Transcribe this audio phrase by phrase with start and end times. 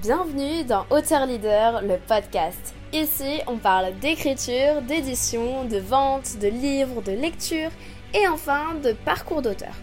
[0.00, 2.72] Bienvenue dans Auteur Leader, le podcast.
[2.92, 7.70] Ici, on parle d'écriture, d'édition, de vente, de livres, de lecture
[8.14, 9.74] et enfin de parcours d'auteur.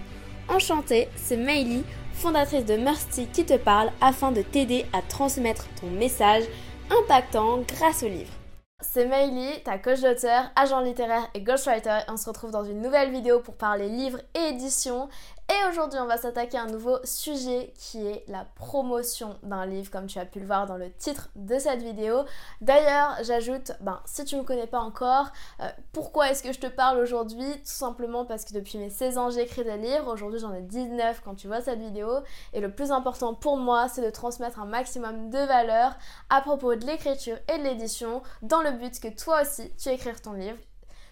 [0.48, 1.84] Enchantée, c'est Meili,
[2.14, 6.46] fondatrice de Mercy, qui te parle afin de t'aider à transmettre ton message
[6.90, 8.32] impactant grâce au livre.
[8.80, 12.00] C'est Meili, ta coach d'auteur, agent littéraire et ghostwriter.
[12.08, 15.10] On se retrouve dans une nouvelle vidéo pour parler livres et édition.
[15.48, 19.92] Et aujourd'hui, on va s'attaquer à un nouveau sujet qui est la promotion d'un livre,
[19.92, 22.24] comme tu as pu le voir dans le titre de cette vidéo.
[22.62, 25.28] D'ailleurs, j'ajoute, ben, si tu ne me connais pas encore,
[25.60, 27.52] euh, pourquoi est-ce que je te parle aujourd'hui?
[27.58, 30.12] Tout simplement parce que depuis mes 16 ans, j'écris des livres.
[30.12, 32.10] Aujourd'hui, j'en ai 19 quand tu vois cette vidéo.
[32.54, 35.96] Et le plus important pour moi, c'est de transmettre un maximum de valeur
[36.32, 40.22] à propos de l'écriture et de l'édition dans le but que toi aussi, tu écrives
[40.22, 40.58] ton livre.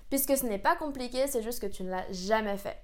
[0.10, 2.83] Puisque ce n'est pas compliqué, c'est juste que tu ne l'as jamais fait.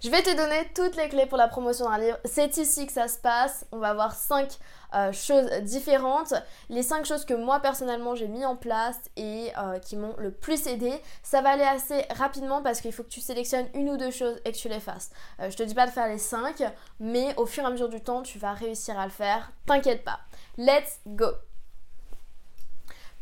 [0.00, 2.18] Je vais te donner toutes les clés pour la promotion d'un livre.
[2.24, 3.66] C'est ici que ça se passe.
[3.72, 4.48] On va voir 5
[4.94, 6.34] euh, choses différentes.
[6.68, 10.30] Les 5 choses que moi personnellement j'ai mis en place et euh, qui m'ont le
[10.30, 10.92] plus aidé.
[11.24, 14.40] Ça va aller assez rapidement parce qu'il faut que tu sélectionnes une ou deux choses
[14.44, 15.10] et que tu les fasses.
[15.40, 16.62] Euh, je te dis pas de faire les 5,
[17.00, 19.50] mais au fur et à mesure du temps, tu vas réussir à le faire.
[19.66, 20.20] T'inquiète pas.
[20.56, 21.47] Let's go!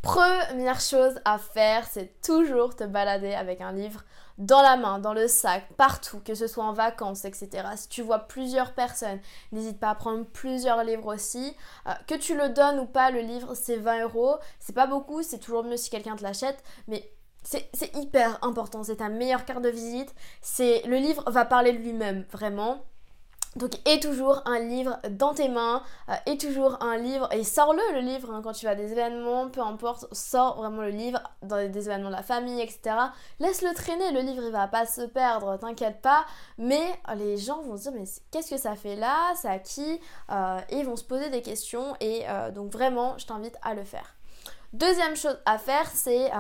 [0.07, 4.05] Première chose à faire, c'est toujours te balader avec un livre
[4.39, 7.67] dans la main, dans le sac, partout, que ce soit en vacances, etc.
[7.75, 9.19] Si tu vois plusieurs personnes,
[9.51, 11.57] n'hésite pas à prendre plusieurs livres aussi.
[11.89, 14.37] Euh, que tu le donnes ou pas, le livre, c'est 20 euros.
[14.61, 17.11] C'est pas beaucoup, c'est toujours mieux si quelqu'un te l'achète, mais
[17.43, 18.85] c'est hyper important.
[18.85, 20.15] C'est ta meilleure carte de visite.
[20.41, 22.85] C'est le livre va parler de lui-même, vraiment.
[23.57, 28.01] Donc, et toujours un livre dans tes mains, euh, toujours un livre, et sors-le le
[28.01, 31.57] livre hein, quand tu vas à des événements, peu importe, sors vraiment le livre dans
[31.57, 32.97] des événements de la famille, etc.
[33.41, 36.27] Laisse-le traîner, le livre il va pas se perdre, t'inquiète pas,
[36.59, 36.85] mais
[37.17, 40.61] les gens vont se dire mais qu'est-ce que ça fait là, c'est à qui, euh,
[40.69, 43.85] et ils vont se poser des questions, et euh, donc vraiment je t'invite à le
[43.85, 44.17] faire.
[44.75, 46.31] Deuxième chose à faire, c'est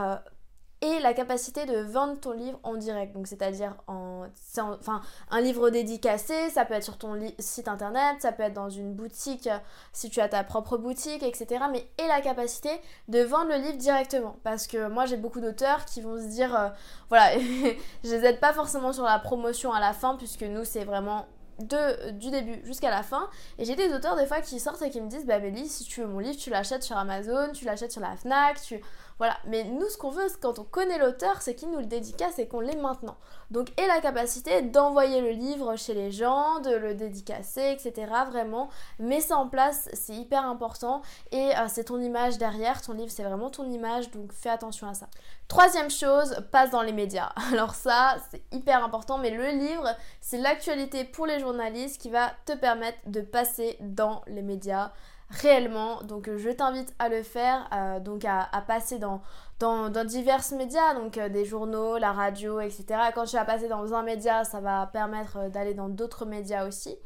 [0.86, 3.12] et la capacité de vendre ton livre en direct.
[3.12, 4.26] Donc c'est-à-dire en,
[4.58, 5.00] enfin,
[5.30, 8.94] un livre dédicacé, ça peut être sur ton site internet, ça peut être dans une
[8.94, 9.48] boutique
[9.92, 11.64] si tu as ta propre boutique, etc.
[11.72, 12.70] Mais et la capacité
[13.08, 14.36] de vendre le livre directement.
[14.44, 16.68] Parce que moi j'ai beaucoup d'auteurs qui vont se dire, euh,
[17.08, 17.36] voilà,
[18.04, 21.26] je les aide pas forcément sur la promotion à la fin puisque nous c'est vraiment
[21.58, 23.28] de, du début jusqu'à la fin.
[23.58, 25.84] Et j'ai des auteurs des fois qui sortent et qui me disent Bah, Bélie, si
[25.84, 28.80] tu veux mon livre, tu l'achètes sur Amazon, tu l'achètes sur la Fnac, tu.
[29.18, 29.36] Voilà.
[29.46, 32.46] Mais nous, ce qu'on veut, quand on connaît l'auteur, c'est qu'il nous le dédicace et
[32.46, 33.16] qu'on l'ait maintenant.
[33.50, 38.12] Donc, et la capacité d'envoyer le livre chez les gens, de le dédicacer, etc.
[38.30, 38.68] Vraiment,
[38.98, 41.02] mets ça en place, c'est hyper important.
[41.32, 42.82] Et euh, c'est ton image derrière.
[42.82, 45.08] Ton livre, c'est vraiment ton image, donc fais attention à ça.
[45.48, 47.32] Troisième chose, passe dans les médias.
[47.52, 49.88] Alors, ça, c'est hyper important, mais le livre,
[50.20, 54.92] c'est l'actualité pour les journalistes qui va te permettre de passer dans les médias
[55.30, 56.02] réellement.
[56.02, 59.22] Donc je t'invite à le faire, euh, donc à, passer dans,
[59.58, 62.84] dans, divers médias, donc euh, des journaux, la radio, etc.
[63.14, 66.66] Quand tu vas passer dans un média, ça va permettre euh, d'aller dans d'autres médias
[66.66, 66.96] aussi.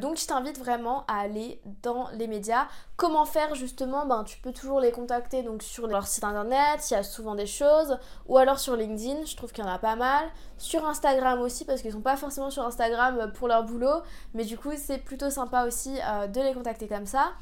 [0.00, 2.66] donc je t'invite vraiment à aller dans les médias.
[2.96, 4.06] Comment faire justement?
[4.06, 7.34] Ben, Tu peux toujours les contacter donc sur leur site internet, il y a souvent
[7.34, 10.24] des choses, ou alors sur LinkedIn, je trouve qu'il y en a pas mal.
[10.56, 14.02] Sur Instagram aussi, parce qu'ils sont pas forcément sur Instagram pour leur boulot,
[14.32, 17.32] mais du coup c'est plutôt sympa aussi de les contacter comme ça.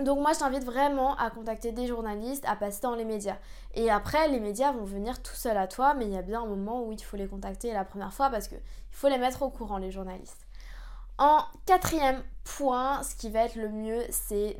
[0.00, 3.36] Donc moi je t'invite vraiment à contacter des journalistes, à passer dans les médias.
[3.74, 6.42] Et après les médias vont venir tout seuls à toi, mais il y a bien
[6.42, 9.42] un moment où il faut les contacter la première fois parce qu'il faut les mettre
[9.42, 10.43] au courant les journalistes.
[11.16, 14.56] En quatrième point, ce qui va être le mieux, c'est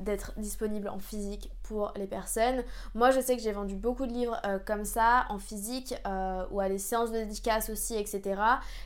[0.00, 2.64] d'être disponible en physique pour les personnes.
[2.94, 6.44] Moi, je sais que j'ai vendu beaucoup de livres euh, comme ça, en physique, euh,
[6.50, 8.40] ou à des séances de dédicace aussi, etc.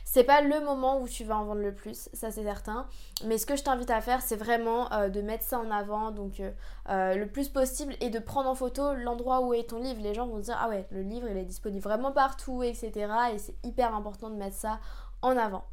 [0.05, 2.87] C'est pas le moment où tu vas en vendre le plus, ça c'est certain.
[3.25, 6.11] Mais ce que je t'invite à faire, c'est vraiment euh, de mettre ça en avant,
[6.11, 6.41] donc
[6.87, 10.01] le plus possible, et de prendre en photo l'endroit où est ton livre.
[10.01, 12.91] Les gens vont se dire, ah ouais, le livre, il est disponible vraiment partout, etc.
[13.33, 14.79] Et c'est hyper important de mettre ça
[15.21, 15.65] en avant.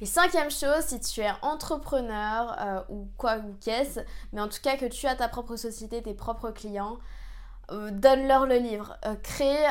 [0.00, 4.00] Et cinquième chose, si tu es entrepreneur euh, ou quoi ou qu'est-ce,
[4.32, 6.98] mais en tout cas que tu as ta propre société, tes propres clients,
[7.72, 8.96] euh, donne-leur le livre.
[9.06, 9.64] Euh, crée,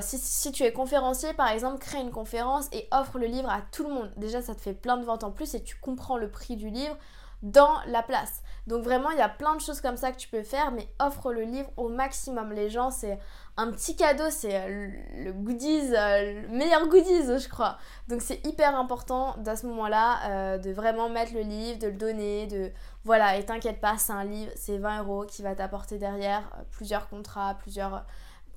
[0.00, 3.60] si, si, tu es conférencier par exemple, crée une conférence et offre le livre à
[3.72, 4.12] tout le monde.
[4.16, 6.70] Déjà, ça te fait plein de ventes en plus et tu comprends le prix du
[6.70, 6.96] livre
[7.44, 8.42] dans la place.
[8.66, 10.88] Donc vraiment, il y a plein de choses comme ça que tu peux faire, mais
[10.98, 12.52] offre le livre au maximum.
[12.52, 13.18] Les gens, c'est
[13.58, 17.76] un petit cadeau, c'est euh, le goodies, euh, le meilleur goodies, je crois.
[18.08, 21.92] Donc c'est hyper important à ce moment-là euh, de vraiment mettre le livre, de le
[21.92, 22.72] donner, de
[23.04, 23.36] voilà.
[23.36, 27.54] Et t'inquiète pas, c'est un livre, c'est 20 euros qui va t'apporter derrière plusieurs contrats,
[27.60, 28.06] plusieurs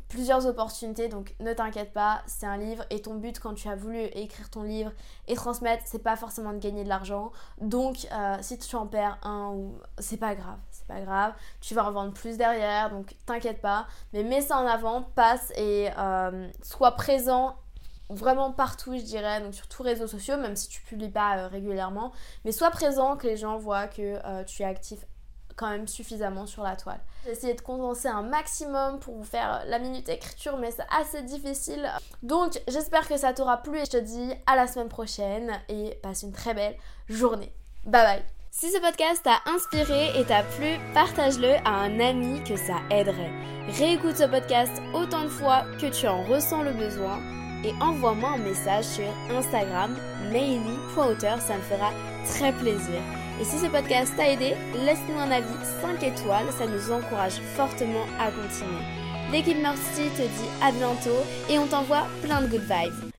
[0.09, 3.75] plusieurs opportunités, donc ne t'inquiète pas, c'est un livre et ton but quand tu as
[3.75, 4.91] voulu écrire ton livre
[5.27, 7.31] et transmettre, c'est pas forcément de gagner de l'argent.
[7.59, 11.75] Donc euh, si tu en perds un ou c'est pas grave, c'est pas grave, tu
[11.75, 15.89] vas en vendre plus derrière, donc t'inquiète pas, mais mets ça en avant, passe et
[15.97, 17.57] euh, sois présent
[18.09, 21.37] vraiment partout, je dirais, donc sur tous les réseaux sociaux, même si tu publies pas
[21.37, 22.13] euh, régulièrement,
[22.45, 25.05] mais sois présent, que les gens voient que tu es actif
[25.57, 26.99] quand même suffisamment sur la toile.
[27.25, 31.23] J'ai essayé de condenser un maximum pour vous faire la minute écriture, mais c'est assez
[31.23, 31.89] difficile.
[32.23, 35.99] Donc j'espère que ça t'aura plu et je te dis à la semaine prochaine et
[36.01, 36.77] passe une très belle
[37.09, 37.51] journée.
[37.85, 38.23] Bye bye
[38.59, 43.31] si ce podcast t'a inspiré et t'a plu, partage-le à un ami que ça aiderait.
[43.77, 47.19] Réécoute ce podcast autant de fois que tu en ressens le besoin
[47.63, 49.95] et envoie-moi un message sur Instagram,
[50.31, 51.91] maily.auteur, ça me fera
[52.25, 52.99] très plaisir.
[53.39, 55.45] Et si ce podcast t'a aidé, laisse-nous un avis
[55.81, 58.81] 5 étoiles, ça nous encourage fortement à continuer.
[59.31, 63.11] L'équipe Mercy te dit à bientôt et on t'envoie plein de good vibes.